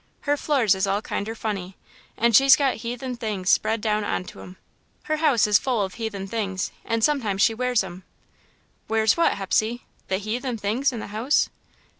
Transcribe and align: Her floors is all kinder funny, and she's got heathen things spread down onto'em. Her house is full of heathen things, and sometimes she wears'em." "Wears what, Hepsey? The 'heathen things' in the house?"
Her 0.21 0.35
floors 0.35 0.73
is 0.73 0.87
all 0.87 1.03
kinder 1.03 1.35
funny, 1.35 1.77
and 2.17 2.35
she's 2.35 2.55
got 2.55 2.77
heathen 2.77 3.15
things 3.17 3.51
spread 3.51 3.81
down 3.81 4.03
onto'em. 4.03 4.55
Her 5.03 5.17
house 5.17 5.45
is 5.45 5.59
full 5.59 5.83
of 5.83 5.93
heathen 5.93 6.25
things, 6.25 6.71
and 6.83 7.03
sometimes 7.03 7.43
she 7.43 7.53
wears'em." 7.53 8.01
"Wears 8.87 9.15
what, 9.15 9.33
Hepsey? 9.33 9.83
The 10.07 10.17
'heathen 10.17 10.57
things' 10.57 10.91
in 10.91 11.01
the 11.01 11.09
house?" 11.13 11.49